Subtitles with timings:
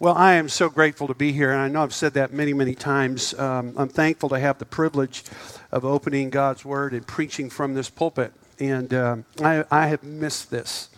[0.00, 2.52] Well, I am so grateful to be here, and I know I've said that many,
[2.52, 3.32] many times.
[3.38, 5.22] Um, I'm thankful to have the privilege
[5.70, 8.32] of opening God's Word and preaching from this pulpit.
[8.58, 10.88] And um, I, I, have missed this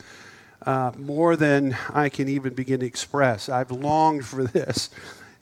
[0.65, 3.51] uh, more than I can even begin to express.
[3.51, 4.89] I've longed for this,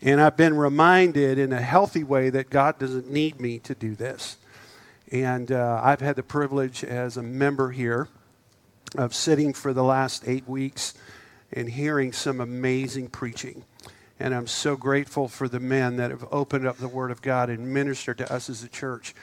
[0.03, 3.95] and I've been reminded in a healthy way that God doesn't need me to do
[3.95, 4.37] this.
[5.13, 8.09] And uh, I've had the privilege as a member here
[8.97, 10.95] of sitting for the last eight weeks
[11.55, 13.65] and hearing some amazing preaching.
[14.21, 17.49] And I'm so grateful for the men that have opened up the Word of God
[17.49, 19.15] and ministered to us as a church.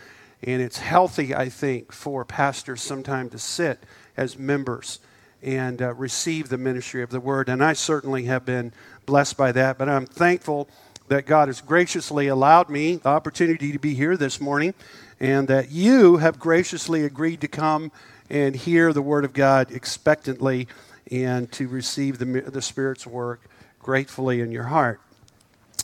[0.43, 3.79] And it's healthy, I think, for pastors sometimes to sit
[4.17, 4.99] as members
[5.43, 7.49] and uh, receive the ministry of the Word.
[7.49, 8.73] And I certainly have been
[9.05, 9.77] blessed by that.
[9.77, 10.69] But I'm thankful
[11.07, 14.73] that God has graciously allowed me the opportunity to be here this morning
[15.19, 17.91] and that you have graciously agreed to come
[18.29, 20.67] and hear the Word of God expectantly
[21.11, 25.01] and to receive the, the Spirit's work gratefully in your heart.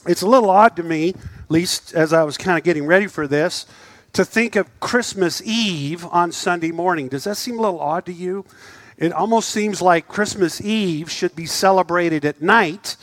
[0.07, 3.07] It's a little odd to me, at least as I was kind of getting ready
[3.07, 3.65] for this,
[4.13, 7.09] to think of Christmas Eve on Sunday morning.
[7.09, 8.45] Does that seem a little odd to you?
[8.97, 12.95] It almost seems like Christmas Eve should be celebrated at night,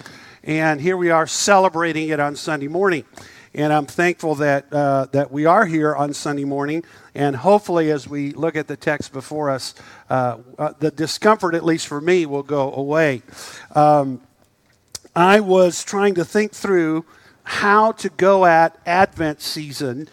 [0.42, 3.05] and here we are celebrating it on Sunday morning.
[3.55, 6.83] And I'm thankful that, uh, that we are here on Sunday morning.
[7.14, 9.74] And hopefully, as we look at the text before us,
[10.10, 13.22] uh, uh, the discomfort, at least for me, will go away.
[13.77, 14.20] Um,
[15.14, 17.05] I was trying to think through
[17.44, 20.08] how to go at Advent season,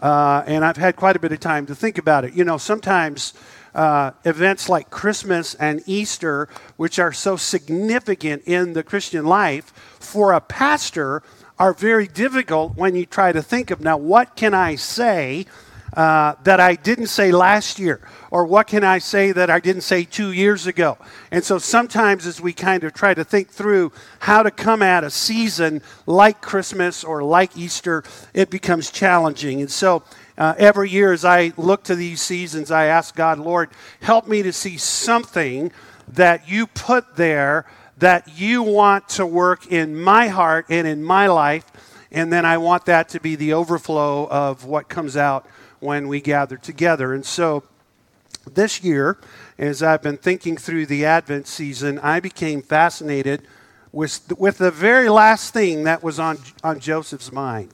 [0.00, 2.32] uh, and I've had quite a bit of time to think about it.
[2.34, 3.34] You know, sometimes.
[3.74, 9.66] Uh, events like Christmas and Easter, which are so significant in the Christian life,
[10.00, 11.22] for a pastor,
[11.58, 15.46] are very difficult when you try to think of now, what can I say
[15.96, 18.00] uh, that I didn't say last year?
[18.30, 20.98] Or what can I say that I didn't say two years ago?
[21.30, 25.04] And so sometimes as we kind of try to think through how to come at
[25.04, 28.04] a season like Christmas or like Easter,
[28.34, 29.62] it becomes challenging.
[29.62, 30.02] And so
[30.36, 33.70] uh, every year as I look to these seasons, I ask God, Lord,
[34.02, 35.72] help me to see something
[36.08, 37.64] that you put there
[37.98, 41.64] that you want to work in my heart and in my life.
[42.10, 45.46] And then I want that to be the overflow of what comes out
[45.80, 47.12] when we gather together.
[47.12, 47.62] And so
[48.50, 49.18] this year,
[49.58, 53.42] as I've been thinking through the Advent season, I became fascinated
[53.92, 57.72] with, with the very last thing that was on, on Joseph's mind.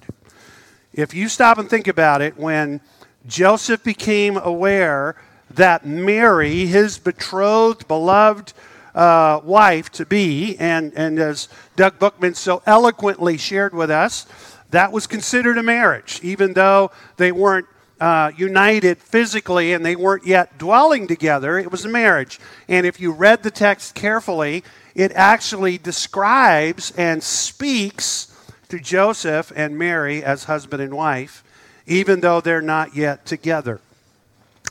[0.93, 2.81] If you stop and think about it, when
[3.27, 5.17] Joseph became aware
[5.51, 8.53] that Mary, his betrothed, beloved,
[8.95, 14.27] uh, wife to be, and, and as Doug Bookman so eloquently shared with us,
[14.71, 17.67] that was considered a marriage, even though they weren't
[18.01, 21.59] uh, united physically and they weren't yet dwelling together.
[21.59, 22.41] It was a marriage.
[22.69, 24.65] And if you read the text carefully,
[24.95, 28.29] it actually describes and speaks
[28.71, 31.45] to Joseph and Mary as husband and wife,
[31.87, 33.81] even though they're not yet together.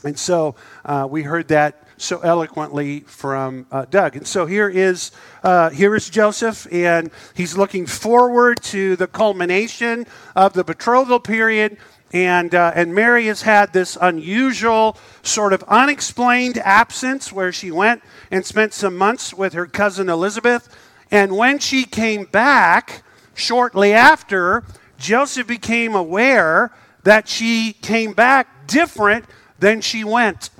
[0.04, 4.16] And so uh, we heard that so eloquently from uh, Doug.
[4.16, 10.06] And so here is, uh, here is Joseph, and he's looking forward to the culmination
[10.34, 11.76] of the betrothal period.
[12.12, 18.02] And, uh, and Mary has had this unusual, sort of unexplained absence where she went
[18.30, 20.68] and spent some months with her cousin Elizabeth.
[21.10, 23.02] And when she came back,
[23.34, 24.64] shortly after,
[24.98, 26.72] Joseph became aware
[27.04, 29.24] that she came back different
[29.58, 30.50] than she went.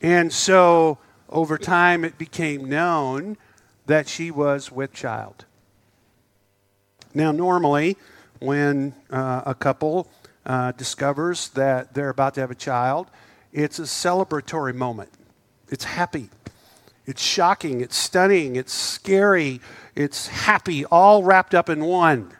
[0.00, 0.98] And so
[1.28, 3.36] over time it became known
[3.86, 5.44] that she was with child.
[7.14, 7.96] Now, normally,
[8.38, 10.08] when uh, a couple
[10.46, 13.08] uh, discovers that they're about to have a child,
[13.52, 15.10] it's a celebratory moment.
[15.68, 16.30] It's happy.
[17.06, 17.80] It's shocking.
[17.80, 18.56] It's stunning.
[18.56, 19.60] It's scary.
[19.94, 22.32] It's happy, all wrapped up in one.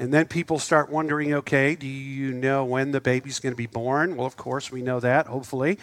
[0.00, 3.66] And then people start wondering okay, do you know when the baby's going to be
[3.66, 4.16] born?
[4.16, 5.78] Well, of course, we know that, hopefully.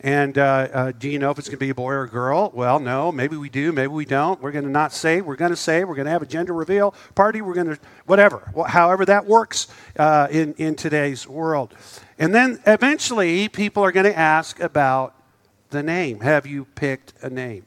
[0.00, 2.08] And uh, uh, do you know if it's going to be a boy or a
[2.08, 2.50] girl?
[2.52, 3.12] Well, no.
[3.12, 3.70] Maybe we do.
[3.70, 4.42] Maybe we don't.
[4.42, 5.20] We're going to not say.
[5.20, 5.84] We're going to say.
[5.84, 7.42] We're going to have a gender reveal party.
[7.42, 8.52] We're going to, whatever.
[8.66, 11.72] However, that works uh, in, in today's world.
[12.18, 15.14] And then eventually, people are going to ask about
[15.68, 16.20] the name.
[16.20, 17.66] Have you picked a name?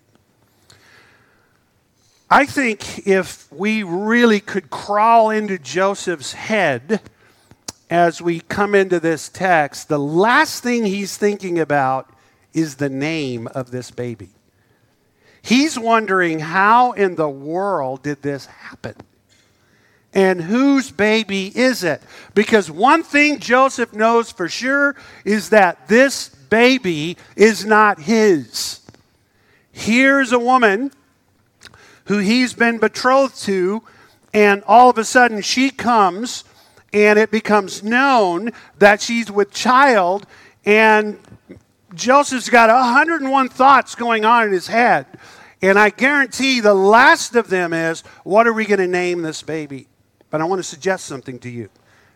[2.29, 7.01] I think if we really could crawl into Joseph's head
[7.89, 12.09] as we come into this text, the last thing he's thinking about
[12.53, 14.29] is the name of this baby.
[15.41, 18.95] He's wondering how in the world did this happen?
[20.13, 22.01] And whose baby is it?
[22.33, 24.95] Because one thing Joseph knows for sure
[25.25, 28.79] is that this baby is not his.
[29.71, 30.91] Here's a woman
[32.05, 33.83] who he's been betrothed to,
[34.33, 36.43] and all of a sudden she comes
[36.91, 40.27] and it becomes known that she's with child,
[40.63, 41.17] and
[41.95, 45.05] Joseph's got 101 thoughts going on in his head.
[45.61, 49.41] And I guarantee the last of them is, what are we going to name this
[49.41, 49.87] baby?
[50.29, 51.69] But I want to suggest something to you.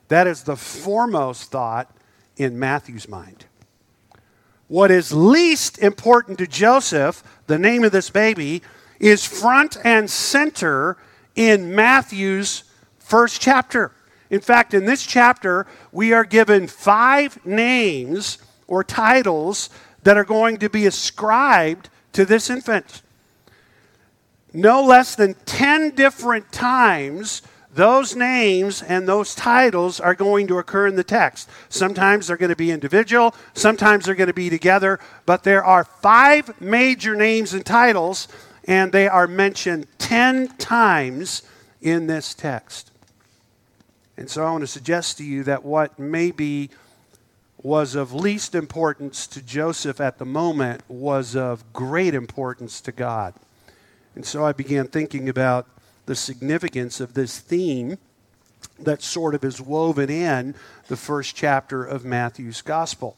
[0.10, 1.90] That is the foremost thought
[2.36, 3.46] in Matthew's mind.
[4.68, 8.62] What is least important to Joseph, the name of this baby,
[9.00, 10.98] is front and center
[11.36, 12.64] in Matthew's
[13.00, 13.92] first chapter.
[14.30, 19.70] In fact, in this chapter, we are given five names or titles
[20.04, 23.02] that are going to be ascribed to this infant.
[24.54, 27.42] No less than 10 different times,
[27.74, 31.48] those names and those titles are going to occur in the text.
[31.70, 35.84] Sometimes they're going to be individual, sometimes they're going to be together, but there are
[35.84, 38.28] five major names and titles,
[38.68, 41.42] and they are mentioned 10 times
[41.82, 42.92] in this text.
[44.18, 46.70] And so I want to suggest to you that what maybe
[47.62, 53.34] was of least importance to Joseph at the moment was of great importance to God.
[54.16, 55.68] And so I began thinking about
[56.06, 57.98] the significance of this theme
[58.80, 60.56] that sort of is woven in
[60.88, 63.18] the first chapter of Matthew's gospel.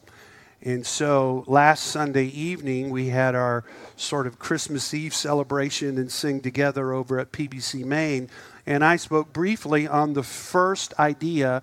[0.62, 3.64] And so last Sunday evening, we had our
[3.96, 8.28] sort of Christmas Eve celebration and sing together over at PBC Main
[8.66, 11.62] and I spoke briefly on the first idea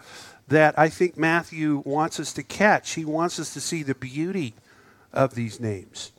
[0.49, 2.95] that I think Matthew wants us to catch.
[2.95, 4.53] He wants us to see the beauty
[5.13, 6.11] of these names.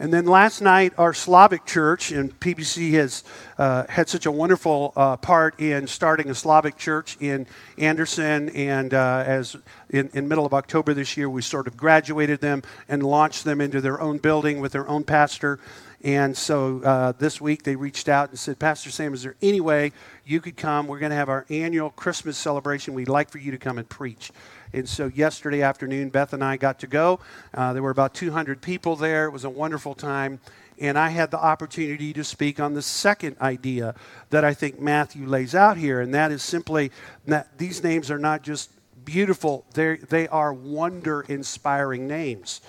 [0.00, 3.24] And then last night, our Slavic church, and PBC has
[3.58, 7.48] uh, had such a wonderful uh, part in starting a Slavic church in
[7.78, 8.48] Anderson.
[8.50, 9.56] And uh, as
[9.90, 13.60] in, in middle of October this year, we sort of graduated them and launched them
[13.60, 15.58] into their own building with their own pastor.
[16.04, 19.60] And so uh, this week they reached out and said, Pastor Sam, is there any
[19.60, 19.90] way
[20.24, 20.86] you could come?
[20.86, 22.94] We're going to have our annual Christmas celebration.
[22.94, 24.30] We'd like for you to come and preach.
[24.72, 27.20] And so yesterday afternoon, Beth and I got to go.
[27.54, 29.26] Uh, there were about 200 people there.
[29.26, 30.40] It was a wonderful time.
[30.80, 33.94] And I had the opportunity to speak on the second idea
[34.30, 36.92] that I think Matthew lays out here, and that is simply
[37.26, 38.70] that these names are not just
[39.04, 42.60] beautiful, They're, they are wonder inspiring names.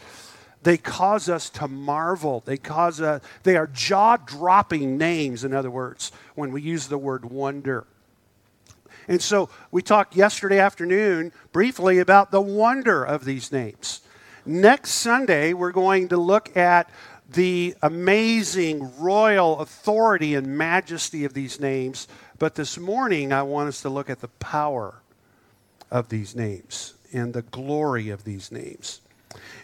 [0.64, 2.42] They cause us to marvel.
[2.46, 7.26] They cause a, they are jaw-dropping names, in other words, when we use the word
[7.26, 7.86] wonder.
[9.10, 14.02] And so we talked yesterday afternoon briefly about the wonder of these names.
[14.46, 16.92] Next Sunday, we're going to look at
[17.28, 22.08] the amazing royal authority and majesty of these names.
[22.38, 25.02] But this morning, I want us to look at the power
[25.90, 29.02] of these names and the glory of these names.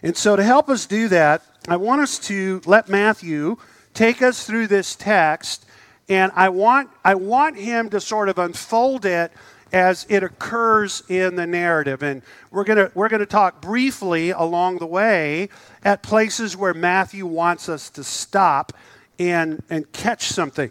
[0.02, 3.58] And so, to help us do that, I want us to let Matthew
[3.94, 5.65] take us through this text,
[6.08, 9.32] and I want, I want him to sort of unfold it
[9.72, 12.02] as it occurs in the narrative.
[12.02, 15.48] And we're going we're to talk briefly along the way
[15.84, 18.72] at places where Matthew wants us to stop
[19.18, 20.70] and, and catch something.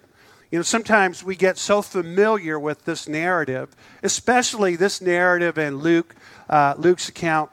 [0.51, 6.15] You know, sometimes we get so familiar with this narrative, especially this narrative in Luke,
[6.49, 7.49] uh, Luke's account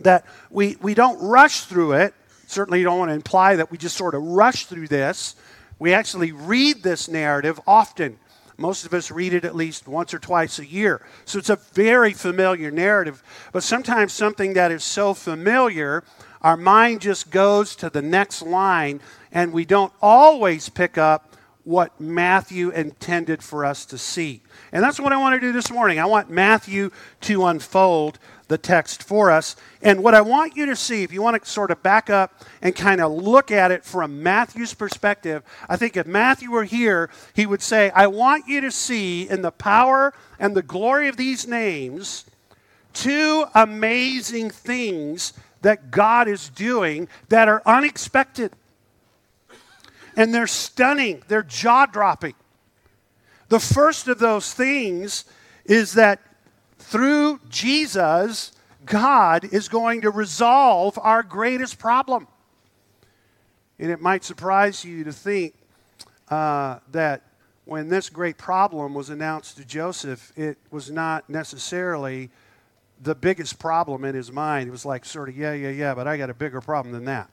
[0.00, 2.14] that we, we don't rush through it.
[2.46, 5.36] Certainly, you don't want to imply that we just sort of rush through this.
[5.78, 8.18] We actually read this narrative often.
[8.56, 11.06] Most of us read it at least once or twice a year.
[11.24, 13.22] So it's a very familiar narrative.
[13.52, 16.02] But sometimes something that is so familiar,
[16.42, 22.00] our mind just goes to the next line, and we don't always pick up what
[22.00, 24.42] Matthew intended for us to see.
[24.72, 26.00] And that's what I want to do this morning.
[26.00, 26.90] I want Matthew
[27.22, 28.18] to unfold
[28.48, 29.56] the text for us.
[29.82, 32.42] And what I want you to see, if you want to sort of back up
[32.60, 37.10] and kind of look at it from Matthew's perspective, I think if Matthew were here,
[37.34, 41.16] he would say, I want you to see in the power and the glory of
[41.16, 42.24] these names
[42.94, 48.52] two amazing things that God is doing that are unexpected.
[50.16, 52.34] And they're stunning, they're jaw dropping.
[53.48, 55.24] The first of those things
[55.64, 56.20] is that
[56.78, 58.52] through Jesus,
[58.84, 62.26] God is going to resolve our greatest problem.
[63.78, 65.54] And it might surprise you to think
[66.30, 67.22] uh, that
[67.64, 72.30] when this great problem was announced to Joseph, it was not necessarily
[73.00, 74.68] the biggest problem in his mind.
[74.68, 77.04] It was like, sort of, yeah, yeah, yeah, but I got a bigger problem than
[77.04, 77.30] that.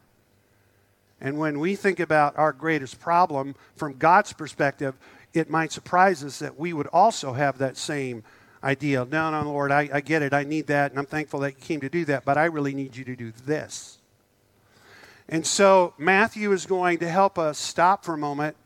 [1.22, 4.96] And when we think about our greatest problem from God's perspective,
[5.34, 8.24] it might surprise us that we would also have that same
[8.66, 9.06] idea.
[9.10, 10.34] No, no, Lord, I, I get it.
[10.34, 12.74] I need that, and I'm thankful that you came to do that, but I really
[12.74, 14.00] need you to do this.
[15.30, 18.58] And so Matthew is going to help us stop for a moment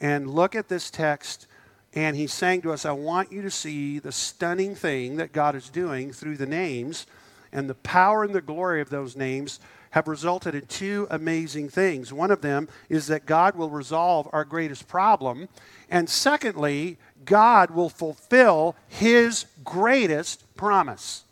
[0.00, 1.46] and look at this text.
[1.94, 5.54] And he's saying to us, I want you to see the stunning thing that God
[5.54, 7.06] is doing through the names
[7.52, 12.12] and the power and the glory of those names have resulted in two amazing things.
[12.12, 15.48] One of them is that God will resolve our greatest problem.
[15.90, 21.24] And secondly, God will fulfill his greatest promise.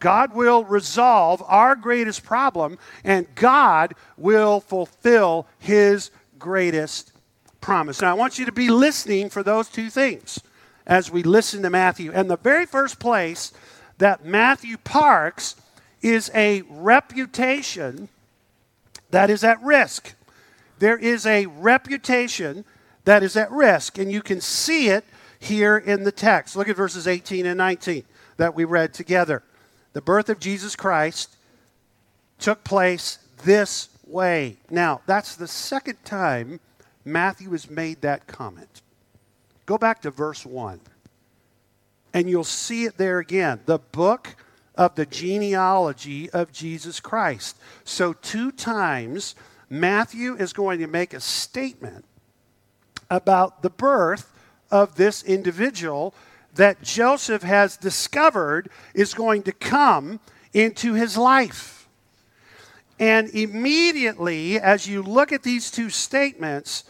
[0.00, 7.12] God will resolve our greatest problem, and God will fulfill his greatest
[7.60, 8.00] promise.
[8.00, 10.40] Now, I want you to be listening for those two things
[10.86, 12.12] as we listen to Matthew.
[12.12, 13.52] And the very first place
[13.98, 15.56] that Matthew parks
[16.00, 18.08] is a reputation
[19.10, 20.14] that is at risk.
[20.78, 22.64] There is a reputation
[23.08, 25.02] that is at risk, and you can see it
[25.38, 26.54] here in the text.
[26.54, 28.04] Look at verses 18 and 19
[28.36, 29.42] that we read together.
[29.94, 31.34] The birth of Jesus Christ
[32.38, 34.58] took place this way.
[34.68, 36.60] Now, that's the second time
[37.02, 38.82] Matthew has made that comment.
[39.64, 40.78] Go back to verse 1,
[42.12, 43.60] and you'll see it there again.
[43.64, 44.36] The book
[44.74, 47.56] of the genealogy of Jesus Christ.
[47.84, 49.34] So, two times,
[49.70, 52.04] Matthew is going to make a statement
[53.10, 54.32] about the birth
[54.70, 56.14] of this individual
[56.54, 60.20] that Joseph has discovered is going to come
[60.52, 61.88] into his life.
[62.98, 66.84] And immediately, as you look at these two statements,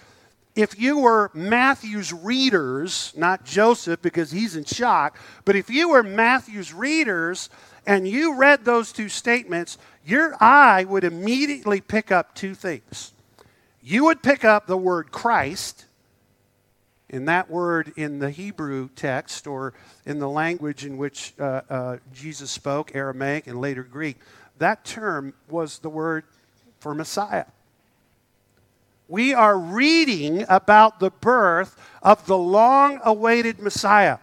[0.56, 6.02] if you were Matthew's readers, not Joseph because he's in shock, but if you were
[6.02, 7.50] Matthew's readers,
[7.86, 13.12] and you read those two statements, your eye would immediately pick up two things.
[13.82, 15.86] You would pick up the word Christ,
[17.10, 19.74] and that word in the Hebrew text or
[20.04, 24.18] in the language in which uh, uh, Jesus spoke, Aramaic and later Greek,
[24.58, 26.24] that term was the word
[26.80, 27.46] for Messiah.
[29.08, 34.18] We are reading about the birth of the long awaited Messiah.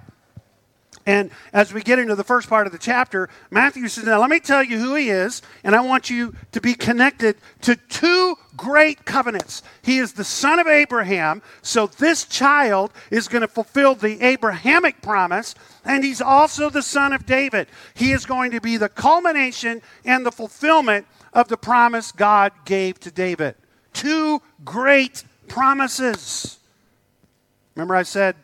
[1.07, 4.29] And as we get into the first part of the chapter, Matthew says, Now let
[4.29, 8.35] me tell you who he is, and I want you to be connected to two
[8.57, 9.61] great covenants.
[9.83, 15.03] He is the son of Abraham, so this child is going to fulfill the Abrahamic
[15.03, 17.67] promise, and he's also the son of David.
[17.93, 22.99] He is going to be the culmination and the fulfillment of the promise God gave
[23.01, 23.55] to David.
[23.93, 26.57] Two great promises.
[27.75, 28.35] Remember, I said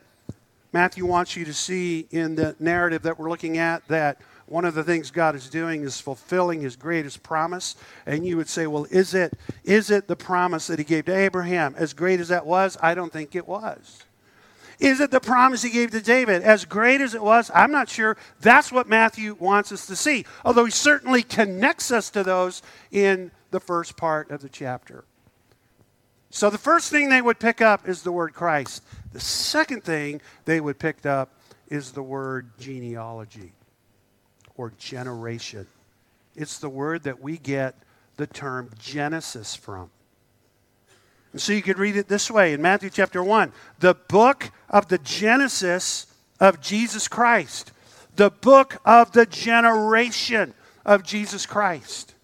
[0.73, 4.73] Matthew wants you to see in the narrative that we're looking at that one of
[4.73, 7.75] the things God is doing is fulfilling his greatest promise.
[8.05, 11.15] And you would say, well, is it, is it the promise that he gave to
[11.15, 11.73] Abraham?
[11.77, 14.03] As great as that was, I don't think it was.
[14.79, 16.41] Is it the promise he gave to David?
[16.41, 18.17] As great as it was, I'm not sure.
[18.39, 20.25] That's what Matthew wants us to see.
[20.43, 25.03] Although he certainly connects us to those in the first part of the chapter.
[26.31, 28.83] So the first thing they would pick up is the word Christ.
[29.11, 31.33] The second thing they would pick up
[31.67, 33.51] is the word genealogy
[34.55, 35.67] or generation.
[36.35, 37.75] It's the word that we get
[38.15, 39.89] the term Genesis from.
[41.33, 44.87] And so you could read it this way in Matthew chapter 1 the book of
[44.87, 46.07] the Genesis
[46.39, 47.73] of Jesus Christ,
[48.15, 50.53] the book of the generation
[50.85, 52.15] of Jesus Christ.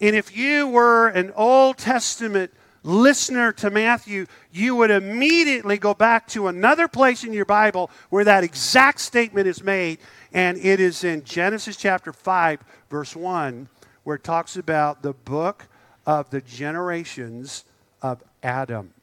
[0.00, 2.52] And if you were an Old Testament
[2.86, 8.24] listener to Matthew, you would immediately go back to another place in your Bible where
[8.24, 9.98] that exact statement is made,
[10.32, 13.68] and it is in Genesis chapter 5, verse 1,
[14.04, 15.66] where it talks about the book
[16.06, 17.64] of the generations
[18.00, 18.94] of Adam.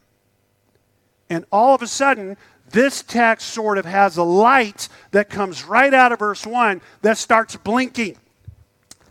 [1.29, 2.37] And all of a sudden,
[2.69, 7.17] this text sort of has a light that comes right out of verse 1 that
[7.17, 8.17] starts blinking.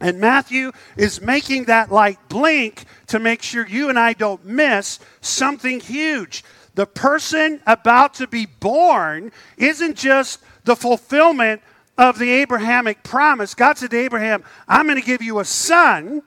[0.02, 4.99] And Matthew is making that light blink to make sure you and I don't miss
[5.21, 6.44] something huge.
[6.75, 11.62] The person about to be born isn't just the fulfillment
[11.97, 13.54] of the Abrahamic promise.
[13.54, 16.23] God said to Abraham, I'm going to give you a son.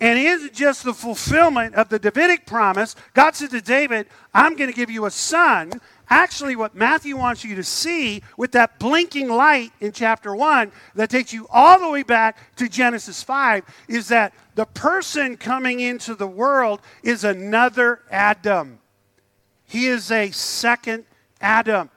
[0.00, 2.96] And it isn't just the fulfillment of the Davidic promise.
[3.12, 5.72] God said to David, I'm going to give you a son.
[6.10, 11.10] Actually, what Matthew wants you to see with that blinking light in chapter 1 that
[11.10, 16.14] takes you all the way back to Genesis 5 is that the person coming into
[16.14, 18.78] the world is another Adam.
[19.64, 21.04] He is a second
[21.40, 21.90] Adam.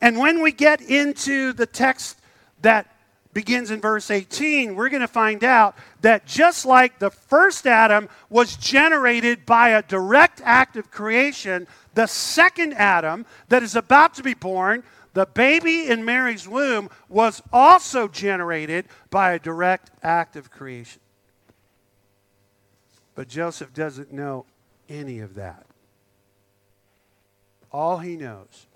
[0.00, 2.18] And when we get into the text
[2.62, 2.92] that
[3.38, 8.08] begins in verse 18, we're going to find out that just like the first Adam
[8.28, 11.64] was generated by a direct act of creation,
[11.94, 14.82] the second Adam that is about to be born,
[15.14, 21.00] the baby in Mary's womb, was also generated by a direct act of creation.
[23.14, 24.46] But Joseph doesn't know
[24.88, 25.64] any of that.
[27.70, 28.66] all he knows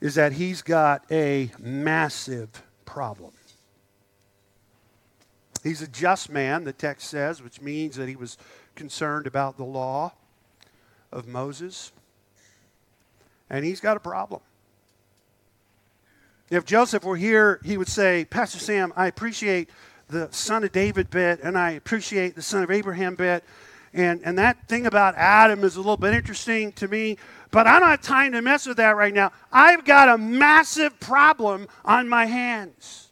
[0.00, 3.32] is that he's got a massive problem.
[5.62, 8.38] He's a just man, the text says, which means that he was
[8.74, 10.12] concerned about the law
[11.12, 11.92] of Moses.
[13.50, 14.40] And he's got a problem.
[16.48, 19.68] If Joseph were here, he would say, Pastor Sam, I appreciate
[20.08, 23.42] the son of David bit, and I appreciate the son of Abraham bit.
[23.92, 27.16] And, and that thing about Adam is a little bit interesting to me,
[27.50, 29.32] but I don't have time to mess with that right now.
[29.52, 33.08] I've got a massive problem on my hands.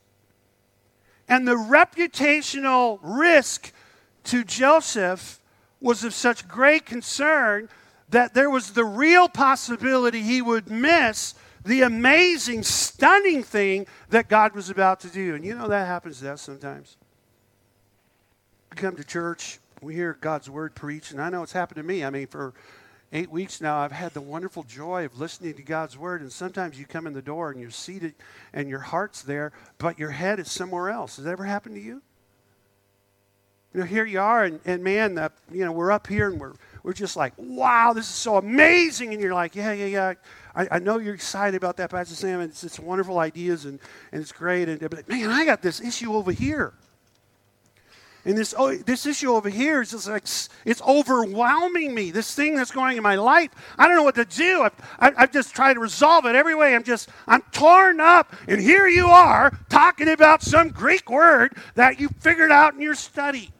[1.28, 3.72] And the reputational risk
[4.24, 5.40] to Joseph
[5.80, 7.68] was of such great concern
[8.10, 14.54] that there was the real possibility he would miss the amazing, stunning thing that God
[14.54, 15.34] was about to do.
[15.34, 16.96] And you know that happens to us sometimes.
[18.76, 22.04] Come to church, we hear God's word preached, and I know it's happened to me.
[22.04, 22.54] I mean, for
[23.12, 26.78] eight weeks now, I've had the wonderful joy of listening to God's word, and sometimes
[26.78, 28.14] you come in the door and you're seated
[28.52, 31.16] and your heart's there, but your head is somewhere else.
[31.16, 32.02] Has that ever happened to you?
[33.72, 36.40] You know, here you are, and, and man, uh, you know, we're up here and
[36.40, 39.12] we're, we're just like, wow, this is so amazing.
[39.12, 40.14] And you're like, yeah, yeah, yeah.
[40.54, 43.80] I, I know you're excited about that, Pastor Sam, and it's, it's wonderful ideas and,
[44.12, 44.68] and it's great.
[44.68, 46.72] And, but man, I got this issue over here.
[48.24, 50.24] And this, oh, this issue over here is just like,
[50.64, 52.10] it's overwhelming me.
[52.10, 54.62] This thing that's going in my life, I don't know what to do.
[54.62, 56.74] I've, I've just tried to resolve it every way.
[56.74, 58.34] I'm just, I'm torn up.
[58.48, 62.94] And here you are talking about some Greek word that you figured out in your
[62.94, 63.50] study.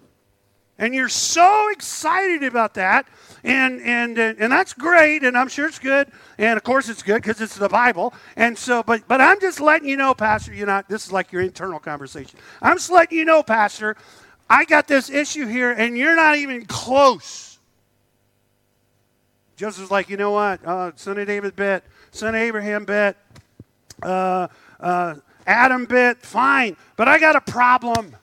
[0.78, 3.06] And you're so excited about that.
[3.44, 5.22] And, and, and that's great.
[5.22, 6.10] And I'm sure it's good.
[6.38, 8.12] And of course it's good because it's the Bible.
[8.36, 11.30] And so, but, but I'm just letting you know, Pastor, you're not, this is like
[11.30, 12.40] your internal conversation.
[12.60, 13.96] I'm just letting you know, Pastor,
[14.48, 17.58] I got this issue here and you're not even close.
[19.56, 20.64] Joseph's like, you know what?
[20.64, 23.16] Uh, son of David bit, son of Abraham bit,
[24.02, 24.48] uh,
[24.80, 25.14] uh,
[25.46, 26.76] Adam bit, fine.
[26.96, 28.16] But I got a problem.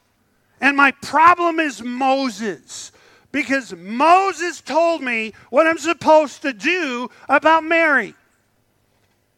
[0.59, 2.91] And my problem is Moses.
[3.31, 8.13] Because Moses told me what I'm supposed to do about Mary.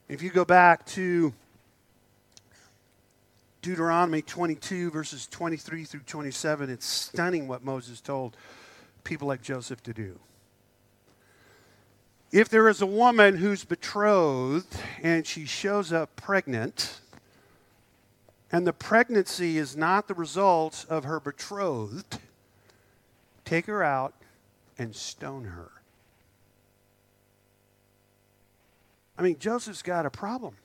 [0.10, 1.34] If you go back to
[3.63, 8.36] Deuteronomy 22, verses 23 through 27, it's stunning what Moses told
[9.06, 10.19] people like Joseph to do.
[12.34, 16.99] If there is a woman who's betrothed and she shows up pregnant,
[18.52, 22.19] and the pregnancy is not the result of her betrothed,
[23.45, 24.13] take her out
[24.78, 25.71] and stone her.
[29.17, 30.56] I mean, Joseph's got a problem.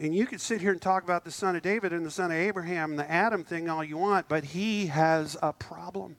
[0.00, 2.30] And you could sit here and talk about the son of David and the son
[2.30, 6.16] of Abraham and the Adam thing all you want, but he has a problem.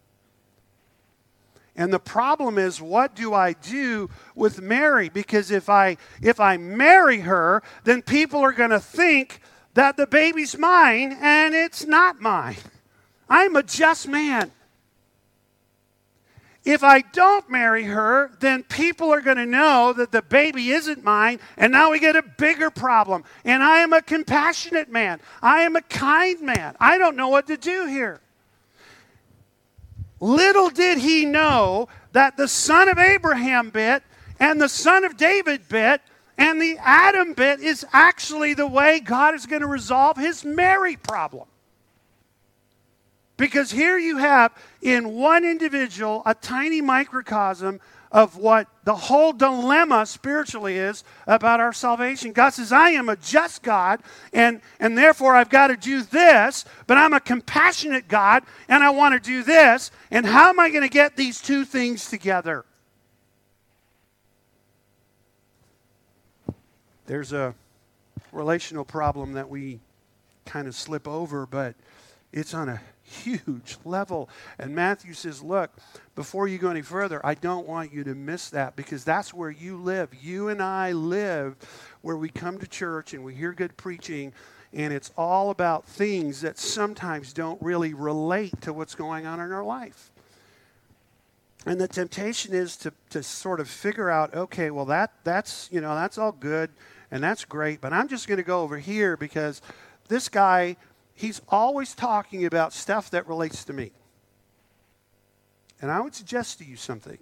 [1.76, 5.10] And the problem is what do I do with Mary?
[5.10, 9.42] Because if I if I marry her, then people are going to think
[9.74, 12.58] that the baby's mine and it's not mine.
[13.30, 14.52] I'm a just man.
[16.64, 21.04] If I don't marry her, then people are going to know that the baby isn't
[21.04, 23.24] mine, and now we get a bigger problem.
[23.44, 25.20] And I am a compassionate man.
[25.42, 26.76] I am a kind man.
[26.80, 28.22] I don't know what to do here.
[30.20, 34.04] Little did he know that the son of Abraham bit
[34.40, 36.02] and the son of David bit
[36.38, 40.96] and the Adam bit is actually the way God is going to resolve his Mary
[40.96, 41.48] problem.
[43.42, 47.80] Because here you have in one individual a tiny microcosm
[48.12, 52.34] of what the whole dilemma spiritually is about our salvation.
[52.34, 54.02] God says, I am a just God,
[54.32, 58.92] and, and therefore I've got to do this, but I'm a compassionate God, and I
[58.92, 59.90] want to do this.
[60.12, 62.64] And how am I going to get these two things together?
[67.08, 67.56] There's a
[68.32, 69.80] relational problem that we
[70.46, 71.74] kind of slip over, but
[72.32, 72.80] it's on a
[73.12, 74.30] huge level.
[74.58, 75.72] And Matthew says, Look,
[76.16, 79.52] before you go any further, I don't want you to miss that because that's where
[79.52, 80.10] you live.
[80.22, 81.56] You and I live
[82.02, 84.34] where we come to church and we hear good preaching,
[84.74, 89.52] and it's all about things that sometimes don't really relate to what's going on in
[89.52, 90.12] our life.
[91.66, 95.82] And the temptation is to, to sort of figure out, okay, well that that's you
[95.82, 96.72] know that's all good
[97.12, 97.82] and that's great.
[97.82, 99.62] But I'm just going to go over here because
[100.08, 100.78] this guy,
[101.22, 103.92] he's always talking about stuff that relates to me.
[105.82, 107.20] And I would suggest to you something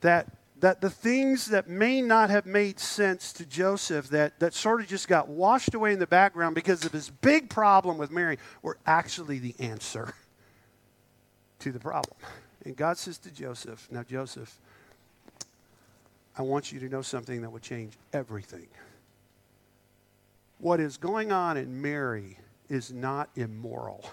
[0.00, 0.28] that
[0.60, 4.86] that the things that may not have made sense to Joseph that, that sort of
[4.86, 8.78] just got washed away in the background because of his big problem with Mary were
[8.86, 10.14] actually the answer
[11.58, 12.16] to the problem.
[12.64, 14.56] And God says to Joseph, Now, Joseph,
[16.38, 18.68] I want you to know something that will change everything.
[20.58, 22.38] What is going on in Mary
[22.72, 24.10] is not immoral.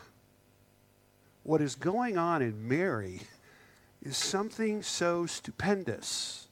[1.43, 3.21] What is going on in Mary
[4.03, 6.47] is something so stupendous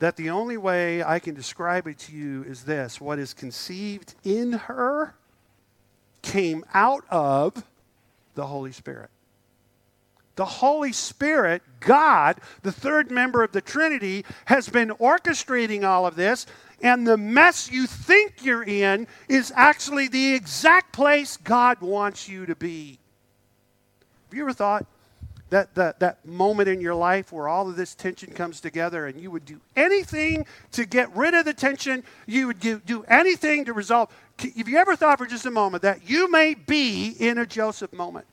[0.00, 4.14] that the only way I can describe it to you is this what is conceived
[4.24, 5.14] in her
[6.22, 7.62] came out of
[8.34, 9.10] the Holy Spirit.
[10.34, 16.16] The Holy Spirit, God, the third member of the Trinity, has been orchestrating all of
[16.16, 16.46] this,
[16.82, 22.46] and the mess you think you're in is actually the exact place God wants you
[22.46, 22.98] to be.
[24.26, 24.86] Have you ever thought
[25.50, 29.20] that, that, that moment in your life where all of this tension comes together and
[29.20, 32.02] you would do anything to get rid of the tension?
[32.26, 34.10] You would do, do anything to resolve.
[34.38, 37.92] Have you ever thought for just a moment that you may be in a Joseph
[37.92, 38.26] moment?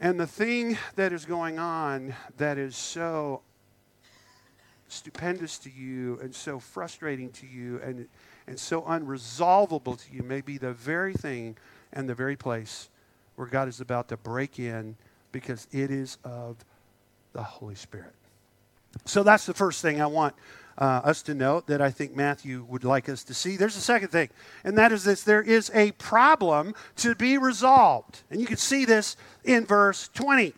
[0.00, 3.42] And the thing that is going on that is so
[4.94, 8.08] stupendous to you and so frustrating to you and,
[8.46, 11.56] and so unresolvable to you may be the very thing
[11.92, 12.88] and the very place
[13.36, 14.96] where God is about to break in
[15.32, 16.56] because it is of
[17.32, 18.14] the Holy Spirit.
[19.04, 20.34] So that's the first thing I want
[20.78, 23.56] uh, us to note that I think Matthew would like us to see.
[23.56, 24.30] There's a second thing,
[24.64, 28.22] and that is this there is a problem to be resolved.
[28.30, 30.54] And you can see this in verse 20.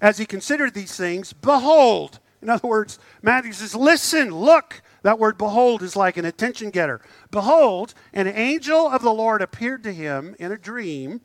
[0.00, 4.82] As he considered these things, behold, in other words, Matthew says, listen, look.
[5.02, 7.00] That word behold is like an attention getter.
[7.30, 11.20] Behold, an angel of the Lord appeared to him in a dream,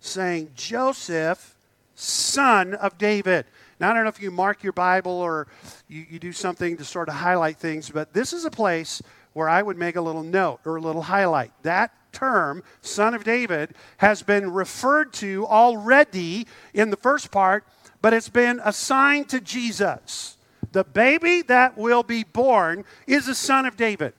[0.00, 1.56] saying, Joseph,
[1.94, 3.46] son of David.
[3.78, 5.48] Now, I don't know if you mark your Bible or
[5.88, 9.02] you, you do something to sort of highlight things, but this is a place
[9.32, 11.52] where I would make a little note or a little highlight.
[11.62, 17.66] That term, son of David, has been referred to already in the first part,
[18.00, 20.33] but it's been assigned to Jesus.
[20.74, 24.12] The baby that will be born is a son of David.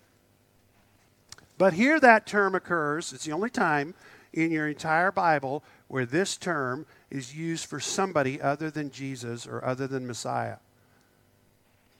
[1.57, 3.93] But here that term occurs, it's the only time
[4.31, 9.65] in your entire Bible where this term is used for somebody other than Jesus or
[9.65, 10.55] other than Messiah.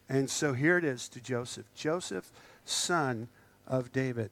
[0.07, 2.31] And so here it is to Joseph Joseph,
[2.63, 3.27] son
[3.67, 4.31] of David.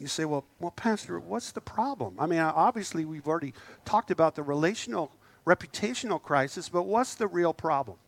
[0.00, 2.16] You say, well, well, Pastor, what's the problem?
[2.18, 3.54] I mean, obviously, we've already
[3.84, 5.12] talked about the relational,
[5.46, 7.98] reputational crisis, but what's the real problem?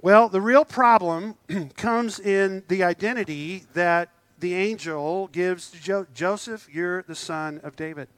[0.00, 1.34] Well, the real problem
[1.76, 6.68] comes in the identity that the angel gives to jo- Joseph.
[6.70, 8.08] You're the son of David.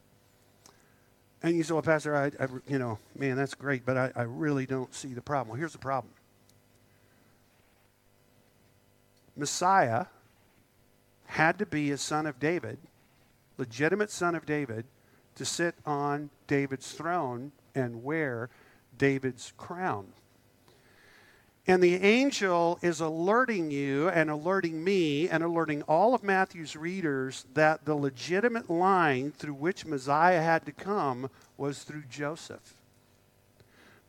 [1.42, 4.22] And you say, well, Pastor, I, I, you know, man, that's great, but I, I
[4.22, 5.48] really don't see the problem.
[5.48, 6.12] Well, here's the problem
[9.36, 10.06] Messiah
[11.24, 12.76] had to be a son of David,
[13.56, 14.84] legitimate son of David,
[15.36, 18.50] to sit on David's throne and wear
[18.98, 20.08] David's crown.
[21.70, 27.46] And the angel is alerting you and alerting me and alerting all of Matthew's readers
[27.54, 32.74] that the legitimate line through which Messiah had to come was through Joseph.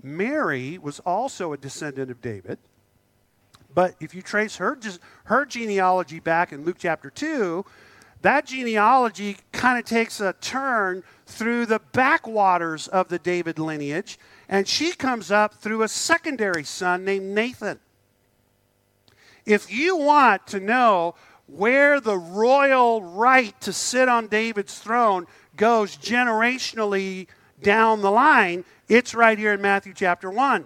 [0.01, 2.57] Mary was also a descendant of David.
[3.71, 4.75] But if you trace her,
[5.25, 7.63] her genealogy back in Luke chapter 2,
[8.23, 14.17] that genealogy kind of takes a turn through the backwaters of the David lineage
[14.51, 17.79] and she comes up through a secondary son named Nathan.
[19.45, 21.15] If you want to know
[21.47, 27.27] where the royal right to sit on David's throne goes generationally
[27.63, 30.65] down the line, it's right here in Matthew chapter 1.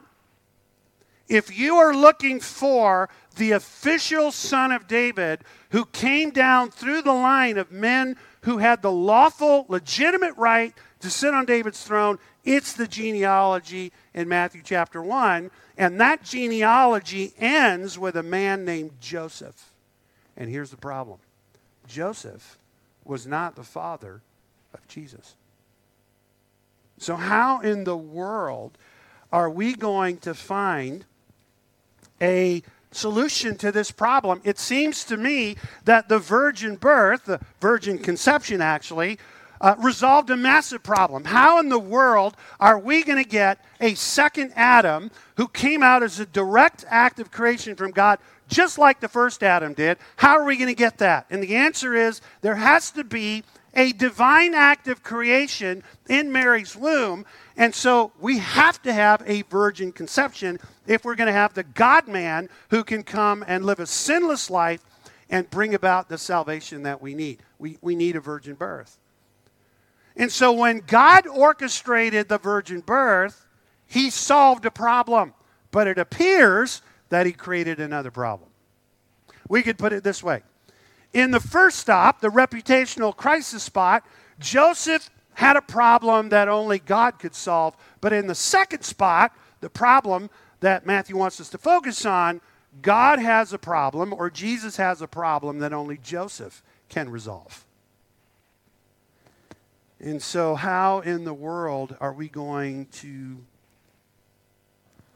[1.27, 7.13] If you are looking for the official son of David who came down through the
[7.13, 12.73] line of men who had the lawful, legitimate right to sit on David's throne, it's
[12.73, 15.49] the genealogy in Matthew chapter 1.
[15.79, 19.71] And that genealogy ends with a man named Joseph.
[20.37, 21.17] And here's the problem
[21.87, 22.59] Joseph
[23.03, 24.21] was not the father
[24.75, 25.33] of Jesus.
[26.99, 28.77] So, how in the world
[29.31, 31.03] are we going to find
[32.21, 32.61] a
[32.95, 34.41] solution to this problem?
[34.43, 39.19] It seems to me that the virgin birth, the virgin conception actually,
[39.61, 41.23] uh, resolved a massive problem.
[41.23, 46.03] How in the world are we going to get a second Adam who came out
[46.03, 49.97] as a direct act of creation from God, just like the first Adam did?
[50.17, 51.25] How are we going to get that?
[51.29, 56.75] And the answer is there has to be a divine act of creation in Mary's
[56.75, 57.25] womb.
[57.57, 61.63] And so we have to have a virgin conception if we're going to have the
[61.63, 64.81] God man who can come and live a sinless life
[65.29, 67.39] and bring about the salvation that we need.
[67.57, 68.99] We, we need a virgin birth.
[70.17, 73.47] And so when God orchestrated the virgin birth,
[73.85, 75.33] he solved a problem.
[75.71, 78.49] But it appears that he created another problem.
[79.47, 80.43] We could put it this way
[81.13, 84.05] In the first stop, the reputational crisis spot,
[84.39, 87.77] Joseph had a problem that only God could solve.
[88.01, 90.29] But in the second spot, the problem
[90.61, 92.41] that Matthew wants us to focus on,
[92.81, 97.65] God has a problem, or Jesus has a problem that only Joseph can resolve.
[99.99, 103.37] And so, how in the world are we going to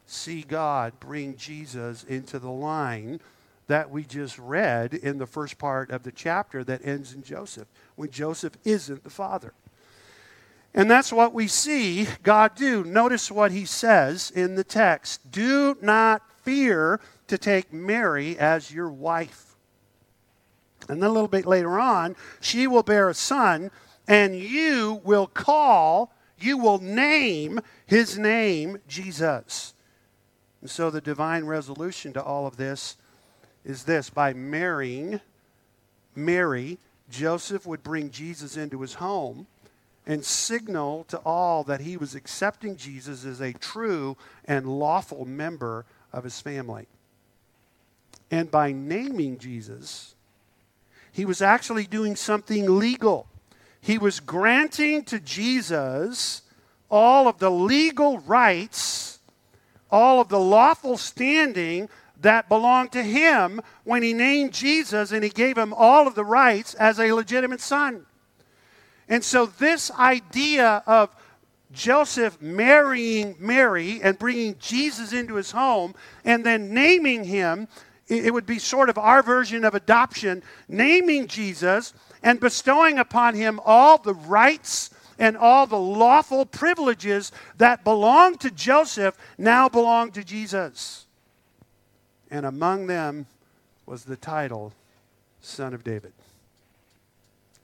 [0.06, 3.20] see God bring Jesus into the line
[3.68, 7.68] that we just read in the first part of the chapter that ends in Joseph,
[7.96, 9.54] when Joseph isn't the father?
[10.74, 12.84] And that's what we see God do.
[12.84, 18.90] Notice what he says in the text Do not fear to take Mary as your
[18.90, 19.56] wife.
[20.88, 23.70] And then a little bit later on, she will bear a son,
[24.08, 29.74] and you will call, you will name his name Jesus.
[30.62, 32.98] And so the divine resolution to all of this
[33.64, 35.22] is this by marrying
[36.16, 36.80] Mary,
[37.10, 39.48] Joseph would bring Jesus into his home
[40.10, 45.86] and signal to all that he was accepting Jesus as a true and lawful member
[46.12, 46.88] of his family.
[48.32, 50.16] And by naming Jesus,
[51.12, 53.28] he was actually doing something legal.
[53.82, 56.42] He was granting to Jesus
[56.90, 59.20] all of the legal rights,
[59.92, 61.88] all of the lawful standing
[62.20, 66.26] that belonged to him when he named Jesus and he gave him all of the
[66.26, 68.08] rights as a legitimate son.
[69.10, 71.10] And so, this idea of
[71.72, 77.68] Joseph marrying Mary and bringing Jesus into his home and then naming him,
[78.08, 81.94] it would be sort of our version of adoption, naming Jesus
[82.24, 88.50] and bestowing upon him all the rights and all the lawful privileges that belonged to
[88.50, 91.06] Joseph now belong to Jesus.
[92.32, 93.28] And among them
[93.86, 94.74] was the title
[95.42, 96.14] Son of David.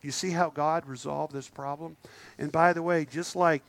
[0.05, 1.97] You see how God resolved this problem?
[2.37, 3.63] And by the way, just like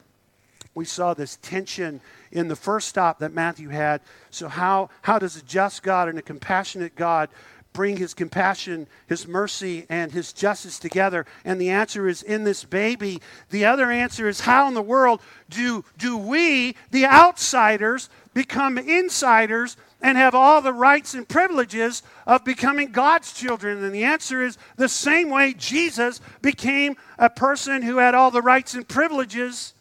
[0.74, 5.38] we saw this tension in the first stop that Matthew had, so how, how does
[5.38, 7.30] a just God and a compassionate God
[7.72, 11.24] bring his compassion, his mercy, and his justice together?
[11.42, 13.22] And the answer is in this baby.
[13.48, 19.78] The other answer is how in the world do, do we, the outsiders, become insiders
[20.02, 23.82] and have all the rights and privileges of becoming God's children?
[23.82, 28.42] And the answer is the same way Jesus became a person who had all the
[28.42, 29.74] rights and privileges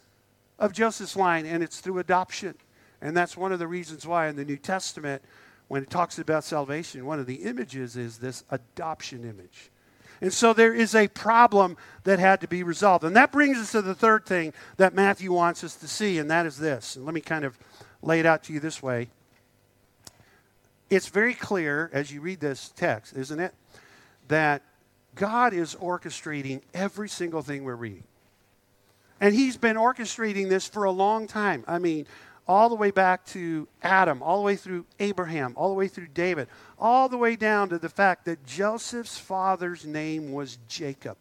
[0.58, 2.54] of Joseph's line, and it's through adoption.
[3.00, 5.22] And that's one of the reasons why in the New Testament,
[5.68, 9.70] when it talks about salvation, one of the images is this adoption image.
[10.20, 13.04] And so there is a problem that had to be resolved.
[13.04, 16.30] And that brings us to the third thing that Matthew wants us to see, and
[16.30, 16.96] that is this.
[16.96, 17.58] And let me kind of
[18.00, 19.08] lay it out to you this way
[20.90, 23.54] it's very clear as you read this text, isn't it,
[24.28, 24.62] that
[25.14, 28.04] God is orchestrating every single thing we're reading.
[29.20, 31.64] And He's been orchestrating this for a long time.
[31.66, 32.06] I mean,
[32.48, 36.08] all the way back to Adam, all the way through Abraham, all the way through
[36.08, 41.16] David, all the way down to the fact that Joseph's father's name was Jacob.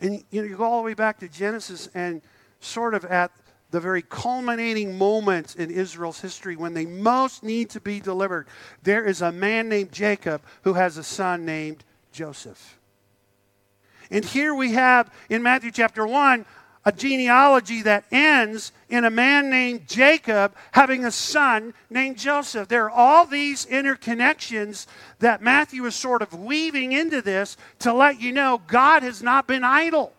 [0.00, 2.22] And you know, you go all the way back to Genesis and
[2.60, 3.30] sort of at
[3.72, 8.46] the very culminating moment in Israel's history when they most need to be delivered,
[8.82, 11.82] there is a man named Jacob who has a son named
[12.12, 12.78] Joseph.
[14.10, 16.44] And here we have in Matthew chapter 1
[16.84, 22.68] a genealogy that ends in a man named Jacob having a son named Joseph.
[22.68, 24.86] There are all these interconnections
[25.20, 29.46] that Matthew is sort of weaving into this to let you know God has not
[29.46, 30.12] been idle.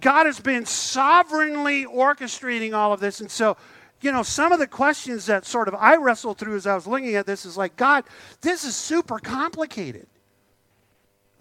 [0.00, 3.20] God has been sovereignly orchestrating all of this.
[3.20, 3.56] And so,
[4.00, 6.86] you know, some of the questions that sort of I wrestled through as I was
[6.86, 8.04] looking at this is like, God,
[8.40, 10.06] this is super complicated.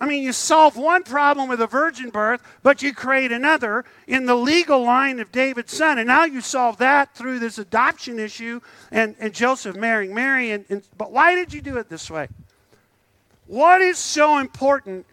[0.01, 4.25] I mean, you solve one problem with a virgin birth, but you create another in
[4.25, 5.97] the legal line of David's son.
[5.97, 10.51] And now you solve that through this adoption issue and, and Joseph marrying Mary.
[10.51, 12.29] And, and, but why did you do it this way?
[13.47, 15.05] What is so important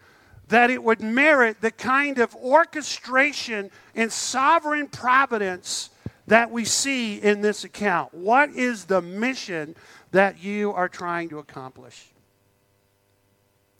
[0.49, 5.89] that it would merit the kind of orchestration and sovereign providence
[6.27, 8.13] that we see in this account.
[8.13, 9.75] What is the mission
[10.11, 12.07] that you are trying to accomplish?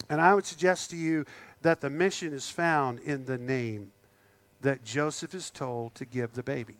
[0.09, 1.25] And I would suggest to you
[1.61, 3.91] that the mission is found in the name
[4.61, 6.77] that Joseph is told to give the baby.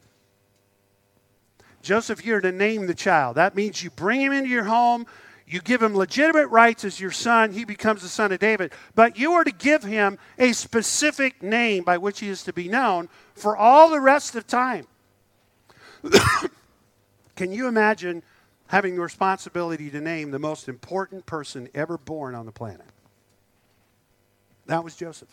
[1.82, 3.36] Joseph, you're to name the child.
[3.36, 5.06] That means you bring him into your home,
[5.48, 8.74] you give him legitimate rights as your son, he becomes the son of David.
[8.96, 12.68] But you are to give him a specific name by which he is to be
[12.68, 14.88] known for all the rest of time.
[17.36, 18.24] Can you imagine
[18.68, 22.86] having the responsibility to name the most important person ever born on the planet.
[24.66, 25.30] That was Joseph.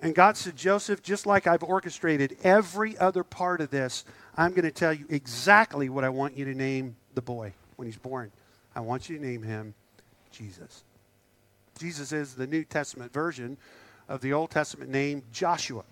[0.00, 4.04] And God said, Joseph, just like I've orchestrated every other part of this,
[4.36, 7.86] I'm going to tell you exactly what I want you to name the boy when
[7.86, 8.30] he's born.
[8.74, 9.74] I want you to name him
[10.30, 10.84] Jesus.
[11.78, 13.56] Jesus is the New Testament version
[14.08, 15.84] of the Old Testament name Joshua.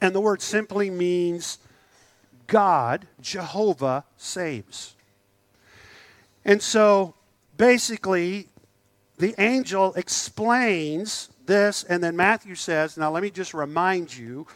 [0.00, 1.58] And the word simply means
[2.46, 4.94] God, Jehovah, saves.
[6.44, 7.14] And so
[7.56, 8.48] basically,
[9.18, 14.46] the angel explains this, and then Matthew says, Now let me just remind you,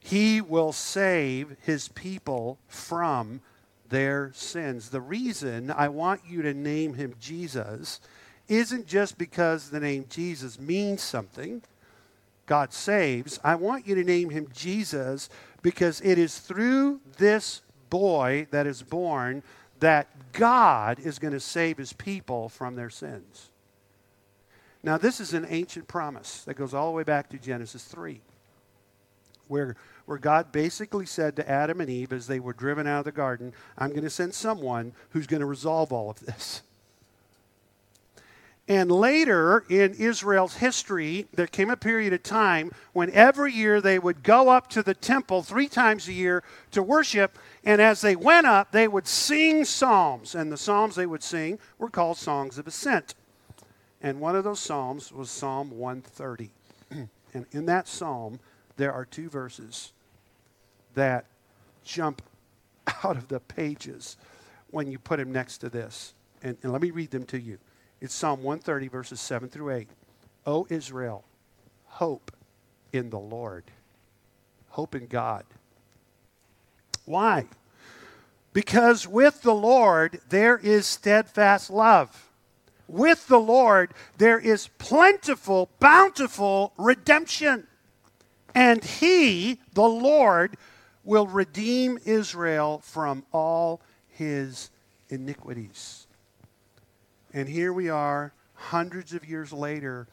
[0.00, 3.40] he will save his people from
[3.88, 4.90] their sins.
[4.90, 8.00] The reason I want you to name him Jesus
[8.48, 11.62] isn't just because the name Jesus means something.
[12.46, 13.38] God saves.
[13.44, 15.28] I want you to name him Jesus
[15.62, 19.42] because it is through this boy that is born
[19.80, 23.50] that God is going to save his people from their sins.
[24.82, 28.20] Now, this is an ancient promise that goes all the way back to Genesis 3,
[29.48, 29.76] where,
[30.08, 33.12] where God basically said to Adam and Eve as they were driven out of the
[33.12, 36.62] garden, I'm going to send someone who's going to resolve all of this.
[38.66, 43.98] And later in Israel's history, there came a period of time when every year they
[43.98, 47.38] would go up to the temple three times a year to worship.
[47.62, 50.34] And as they went up, they would sing psalms.
[50.34, 53.14] And the psalms they would sing were called songs of ascent.
[54.00, 56.50] And one of those psalms was Psalm 130.
[57.34, 58.40] and in that psalm,
[58.78, 59.92] there are two verses
[60.94, 61.26] that
[61.84, 62.22] jump
[63.04, 64.16] out of the pages
[64.70, 66.14] when you put them next to this.
[66.42, 67.58] And, and let me read them to you.
[68.00, 69.88] It's Psalm 130, verses 7 through 8.
[70.46, 71.24] O Israel,
[71.86, 72.30] hope
[72.92, 73.64] in the Lord.
[74.70, 75.44] Hope in God.
[77.04, 77.46] Why?
[78.52, 82.30] Because with the Lord there is steadfast love.
[82.86, 87.66] With the Lord there is plentiful, bountiful redemption.
[88.54, 90.56] And He, the Lord,
[91.08, 94.70] will redeem Israel from all his
[95.08, 96.06] iniquities.
[97.32, 100.06] And here we are, hundreds of years later,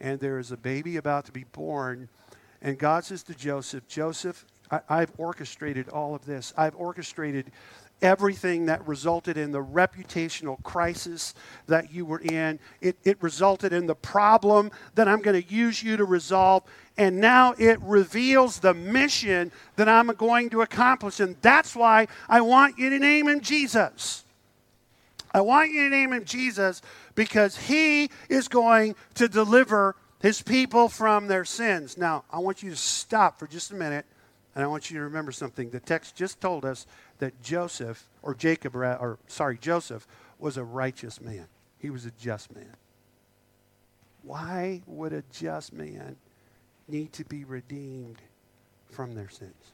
[0.00, 2.08] and there is a baby about to be born.
[2.60, 6.52] And God says to Joseph, Joseph, I, have orchestrated all of this.
[6.56, 7.52] I've orchestrated
[8.02, 11.34] everything that resulted in the reputational crisis
[11.66, 12.58] that you were in.
[12.80, 16.64] It, it resulted in the problem that I'm going to use you to resolve.
[16.96, 21.20] And now it reveals the mission that I'm going to accomplish.
[21.20, 24.24] And that's why I want you to name him Jesus.
[25.32, 26.82] I want you to name him Jesus
[27.14, 31.96] because he is going to deliver his people from their sins.
[31.96, 34.06] Now, I want you to stop for just a minute
[34.54, 35.70] and I want you to remember something.
[35.70, 36.86] The text just told us
[37.20, 40.06] that Joseph, or Jacob, or sorry, Joseph,
[40.38, 41.46] was a righteous man.
[41.78, 42.76] He was a just man.
[44.22, 46.16] Why would a just man
[46.88, 48.18] need to be redeemed
[48.90, 49.72] from their sins?